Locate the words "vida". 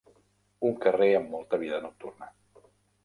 1.65-1.83